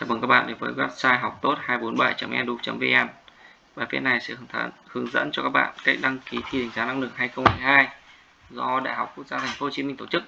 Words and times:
Chào 0.00 0.08
mừng 0.08 0.20
các 0.20 0.26
bạn 0.26 0.46
đến 0.46 0.56
với 0.60 0.72
website 0.72 1.18
học 1.18 1.38
tốt 1.42 1.58
247.edu.vn 1.66 3.08
Bài 3.76 3.86
viết 3.90 4.00
này 4.00 4.20
sẽ 4.20 4.34
hướng 4.86 5.10
dẫn 5.10 5.30
cho 5.32 5.42
các 5.42 5.48
bạn 5.48 5.74
cách 5.84 5.96
đăng 6.02 6.18
ký 6.18 6.38
thi 6.50 6.62
đánh 6.62 6.70
giá 6.74 6.84
năng 6.84 7.00
lực 7.00 7.10
2022 7.16 7.88
do 8.50 8.80
Đại 8.80 8.94
học 8.94 9.12
Quốc 9.16 9.26
gia 9.26 9.38
Thành 9.38 9.56
phố 9.58 9.66
Hồ 9.66 9.70
Chí 9.70 9.82
Minh 9.82 9.96
tổ 9.96 10.06
chức. 10.06 10.22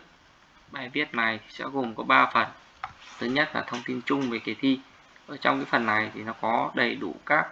Bài 0.71 0.91
viết 0.93 1.15
này 1.15 1.41
sẽ 1.49 1.65
gồm 1.73 1.95
có 1.95 2.03
3 2.03 2.31
phần. 2.35 2.47
Thứ 3.19 3.27
nhất 3.27 3.51
là 3.55 3.65
thông 3.67 3.81
tin 3.87 4.01
chung 4.07 4.31
về 4.31 4.39
kỳ 4.39 4.55
thi. 4.55 4.81
Ở 5.27 5.37
trong 5.37 5.57
cái 5.57 5.67
phần 5.71 5.87
này 5.87 6.11
thì 6.15 6.23
nó 6.23 6.33
có 6.41 6.71
đầy 6.75 6.95
đủ 6.95 7.15
các 7.27 7.47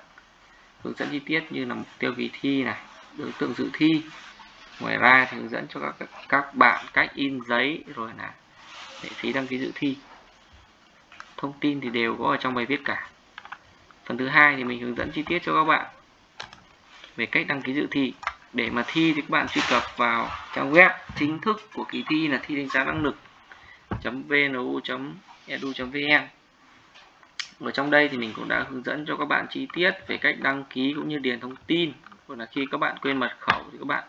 hướng 0.82 0.94
dẫn 0.96 1.08
chi 1.10 1.18
tiết 1.18 1.44
như 1.50 1.64
là 1.64 1.74
mục 1.74 1.88
tiêu 1.98 2.14
kỳ 2.16 2.30
thi 2.40 2.62
này, 2.62 2.80
đối 3.16 3.32
tượng 3.32 3.54
dự 3.54 3.70
thi. 3.72 4.02
Ngoài 4.80 4.96
ra 4.96 5.26
thì 5.30 5.36
hướng 5.36 5.48
dẫn 5.48 5.66
cho 5.68 5.80
các 5.80 6.08
các 6.28 6.54
bạn 6.54 6.84
cách 6.92 7.10
in 7.14 7.40
giấy 7.48 7.84
rồi 7.94 8.10
là 8.18 8.30
lệ 9.02 9.10
phí 9.14 9.32
đăng 9.32 9.46
ký 9.46 9.58
dự 9.58 9.72
thi 9.74 9.96
thông 11.40 11.52
tin 11.60 11.80
thì 11.80 11.90
đều 11.90 12.16
có 12.16 12.30
ở 12.30 12.36
trong 12.36 12.54
bài 12.54 12.66
viết 12.66 12.80
cả. 12.84 13.08
Phần 14.04 14.18
thứ 14.18 14.28
hai 14.28 14.56
thì 14.56 14.64
mình 14.64 14.80
hướng 14.80 14.96
dẫn 14.96 15.10
chi 15.10 15.22
tiết 15.22 15.38
cho 15.42 15.54
các 15.54 15.64
bạn 15.64 15.86
về 17.16 17.26
cách 17.26 17.46
đăng 17.48 17.62
ký 17.62 17.74
dự 17.74 17.86
thi. 17.90 18.12
Để 18.52 18.70
mà 18.70 18.84
thi 18.86 19.12
thì 19.16 19.20
các 19.20 19.30
bạn 19.30 19.48
truy 19.48 19.62
cập 19.70 19.82
vào 19.96 20.28
trang 20.54 20.72
web 20.72 20.90
chính 21.16 21.38
thức 21.38 21.62
của 21.74 21.84
kỳ 21.84 22.04
thi 22.08 22.28
là 22.28 22.40
thi 22.46 22.56
đánh 22.56 22.68
giá 22.68 22.84
năng 22.84 23.02
lực 23.02 23.16
vnu.edu.vn 24.02 24.80
ở 27.60 27.70
trong 27.70 27.90
đây 27.90 28.08
thì 28.08 28.16
mình 28.16 28.32
cũng 28.36 28.48
đã 28.48 28.66
hướng 28.70 28.82
dẫn 28.82 29.04
cho 29.08 29.16
các 29.16 29.24
bạn 29.24 29.46
chi 29.50 29.66
tiết 29.72 29.90
về 30.06 30.16
cách 30.18 30.36
đăng 30.40 30.64
ký 30.70 30.92
cũng 30.96 31.08
như 31.08 31.18
điền 31.18 31.40
thông 31.40 31.56
tin. 31.66 31.92
Hoặc 32.26 32.38
là 32.38 32.46
khi 32.46 32.66
các 32.70 32.78
bạn 32.78 32.96
quên 33.02 33.16
mật 33.16 33.36
khẩu 33.38 33.64
thì 33.72 33.78
các 33.78 33.86
bạn 33.86 34.04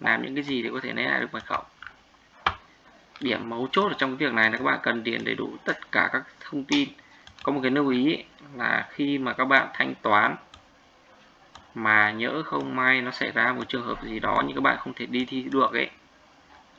làm 0.00 0.22
những 0.22 0.34
cái 0.34 0.44
gì 0.44 0.62
để 0.62 0.70
có 0.72 0.80
thể 0.82 0.92
lấy 0.92 1.04
lại 1.04 1.20
được 1.20 1.32
mật 1.32 1.44
khẩu 1.46 1.64
điểm 3.24 3.48
mấu 3.48 3.68
chốt 3.72 3.88
ở 3.88 3.94
trong 3.98 4.10
cái 4.10 4.28
việc 4.28 4.34
này 4.34 4.50
là 4.50 4.56
các 4.58 4.64
bạn 4.64 4.78
cần 4.82 5.04
điền 5.04 5.24
đầy 5.24 5.34
đủ 5.34 5.56
tất 5.64 5.92
cả 5.92 6.10
các 6.12 6.22
thông 6.40 6.64
tin. 6.64 6.88
Có 7.42 7.52
một 7.52 7.60
cái 7.62 7.70
lưu 7.70 7.88
ý 7.88 8.24
là 8.56 8.88
khi 8.90 9.18
mà 9.18 9.32
các 9.32 9.44
bạn 9.44 9.68
thanh 9.74 9.94
toán 10.02 10.36
mà 11.74 12.10
nhỡ 12.10 12.42
không 12.42 12.76
may 12.76 13.00
nó 13.00 13.10
xảy 13.10 13.30
ra 13.30 13.52
một 13.52 13.68
trường 13.68 13.86
hợp 13.86 14.02
gì 14.02 14.20
đó 14.20 14.42
nhưng 14.46 14.56
các 14.56 14.60
bạn 14.60 14.76
không 14.78 14.94
thể 14.94 15.06
đi 15.06 15.24
thi 15.24 15.42
được 15.42 15.72
ấy 15.72 15.90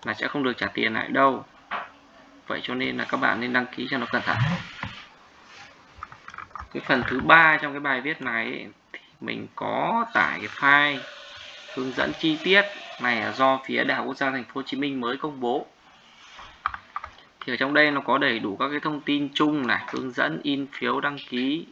là 0.05 0.13
sẽ 0.13 0.27
không 0.27 0.43
được 0.43 0.57
trả 0.57 0.67
tiền 0.67 0.93
lại 0.93 1.07
đâu. 1.07 1.45
Vậy 2.47 2.59
cho 2.63 2.75
nên 2.75 2.97
là 2.97 3.05
các 3.05 3.17
bạn 3.17 3.39
nên 3.39 3.53
đăng 3.53 3.65
ký 3.75 3.87
cho 3.91 3.97
nó 3.97 4.05
cẩn 4.11 4.21
thận. 4.21 4.37
Cái 6.73 6.83
phần 6.85 7.03
thứ 7.07 7.19
ba 7.19 7.57
trong 7.61 7.71
cái 7.71 7.79
bài 7.79 8.01
viết 8.01 8.21
này 8.21 8.45
ấy, 8.45 8.67
thì 8.93 8.99
mình 9.21 9.47
có 9.55 10.05
tải 10.13 10.39
cái 10.39 10.49
file 10.59 10.99
hướng 11.75 11.91
dẫn 11.91 12.11
chi 12.19 12.37
tiết 12.43 12.65
này 13.01 13.21
là 13.21 13.31
do 13.31 13.59
phía 13.65 13.83
Đại 13.83 13.97
học 13.97 14.05
Quốc 14.07 14.17
gia 14.17 14.31
Thành 14.31 14.43
phố 14.43 14.51
Hồ 14.55 14.61
Chí 14.61 14.77
Minh 14.77 15.01
mới 15.01 15.17
công 15.17 15.39
bố 15.39 15.67
thì 17.45 17.53
ở 17.53 17.55
trong 17.55 17.73
đây 17.73 17.91
nó 17.91 18.01
có 18.01 18.17
đầy 18.17 18.39
đủ 18.39 18.57
các 18.57 18.69
cái 18.69 18.79
thông 18.79 19.01
tin 19.01 19.29
chung 19.33 19.67
này, 19.67 19.85
hướng 19.91 20.11
dẫn, 20.11 20.39
in, 20.43 20.67
phiếu, 20.73 21.01
đăng 21.01 21.17
ký, 21.29 21.65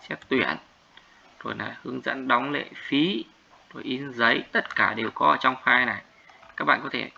xét 0.00 0.18
tuyển, 0.28 0.56
rồi 1.44 1.54
là 1.58 1.76
hướng 1.82 2.00
dẫn 2.00 2.28
đóng 2.28 2.52
lệ 2.52 2.64
phí, 2.74 3.24
rồi 3.74 3.82
in 3.82 4.12
giấy, 4.12 4.44
tất 4.52 4.74
cả 4.74 4.94
đều 4.94 5.10
có 5.14 5.26
ở 5.26 5.36
trong 5.40 5.54
file 5.64 5.86
này. 5.86 6.02
Các 6.56 6.64
bạn 6.64 6.80
có 6.82 6.88
thể 6.92 7.10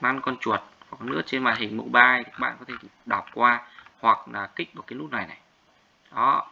mang 0.00 0.20
con 0.20 0.36
chuột 0.40 0.60
hoặc 0.90 1.10
lướt 1.10 1.22
trên 1.26 1.44
màn 1.44 1.56
hình 1.56 1.76
mobile, 1.76 2.22
các 2.22 2.38
bạn 2.38 2.56
có 2.58 2.64
thể 2.68 2.74
đọc 3.06 3.26
qua 3.34 3.60
hoặc 4.00 4.28
là 4.28 4.46
kích 4.46 4.74
vào 4.74 4.82
cái 4.86 4.98
nút 4.98 5.10
này 5.10 5.26
này. 5.26 5.38
Đó, 6.14 6.50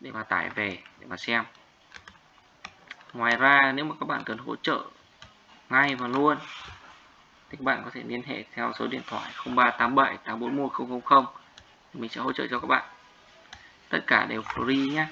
để 0.00 0.12
mà 0.12 0.22
tải 0.22 0.50
về, 0.50 0.78
để 1.00 1.06
mà 1.06 1.16
xem. 1.16 1.44
Ngoài 3.12 3.36
ra, 3.36 3.72
nếu 3.74 3.84
mà 3.84 3.94
các 4.00 4.08
bạn 4.08 4.22
cần 4.24 4.38
hỗ 4.38 4.56
trợ 4.56 4.84
ngay 5.70 5.94
và 5.94 6.08
luôn 6.08 6.36
thì 7.50 7.56
các 7.56 7.64
bạn 7.64 7.82
có 7.84 7.90
thể 7.94 8.02
liên 8.06 8.22
hệ 8.26 8.44
theo 8.54 8.72
số 8.78 8.86
điện 8.86 9.02
thoại 9.06 9.32
0387 9.44 10.16
841 10.16 11.02
000 11.04 11.24
mình 11.94 12.10
sẽ 12.10 12.20
hỗ 12.20 12.32
trợ 12.32 12.46
cho 12.50 12.58
các 12.58 12.66
bạn. 12.66 12.84
Tất 13.88 14.00
cả 14.06 14.26
đều 14.26 14.42
free 14.42 14.92
nhé 14.92 15.06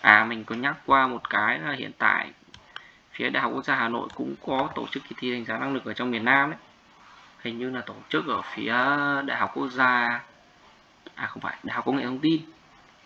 à 0.00 0.24
mình 0.24 0.44
có 0.44 0.54
nhắc 0.54 0.76
qua 0.86 1.06
một 1.06 1.30
cái 1.30 1.58
là 1.58 1.72
hiện 1.72 1.92
tại 1.98 2.30
phía 3.12 3.30
Đại 3.30 3.42
học 3.42 3.52
Quốc 3.54 3.64
gia 3.64 3.74
Hà 3.74 3.88
Nội 3.88 4.08
cũng 4.14 4.34
có 4.46 4.68
tổ 4.74 4.86
chức 4.90 5.02
kỳ 5.08 5.16
thi 5.18 5.32
đánh 5.32 5.44
giá 5.44 5.58
năng 5.58 5.74
lực 5.74 5.84
ở 5.84 5.92
trong 5.92 6.10
miền 6.10 6.24
Nam 6.24 6.50
đấy. 6.50 6.60
Hình 7.38 7.58
như 7.58 7.70
là 7.70 7.80
tổ 7.80 7.94
chức 8.08 8.26
ở 8.26 8.42
phía 8.42 8.72
Đại 9.26 9.36
học 9.38 9.50
Quốc 9.54 9.68
gia 9.68 10.20
à 11.14 11.26
không 11.26 11.42
phải, 11.42 11.56
Đại 11.62 11.74
học 11.74 11.84
Công 11.84 11.96
nghệ 11.96 12.04
Thông 12.04 12.18
tin. 12.18 12.42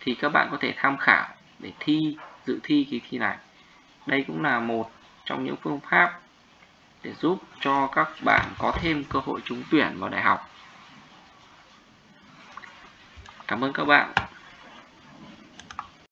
Thì 0.00 0.14
các 0.14 0.28
bạn 0.28 0.48
có 0.50 0.56
thể 0.60 0.74
tham 0.76 0.96
khảo 0.98 1.28
để 1.58 1.72
thi, 1.78 2.16
dự 2.46 2.60
thi 2.62 2.86
kỳ 2.90 3.00
thi 3.10 3.18
này. 3.18 3.36
Đây 4.06 4.24
cũng 4.26 4.42
là 4.42 4.60
một 4.60 4.90
trong 5.24 5.44
những 5.44 5.56
phương 5.62 5.80
pháp 5.90 6.20
để 7.02 7.12
giúp 7.20 7.38
cho 7.60 7.86
các 7.86 8.08
bạn 8.24 8.54
có 8.58 8.72
thêm 8.80 9.04
cơ 9.10 9.18
hội 9.24 9.40
trúng 9.44 9.62
tuyển 9.70 9.96
vào 9.98 10.10
đại 10.10 10.22
học. 10.22 10.40
Cảm 13.48 13.64
ơn 13.64 13.72
các 13.72 13.84
bạn 13.84 14.21